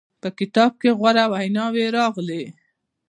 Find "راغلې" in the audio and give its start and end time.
1.97-2.43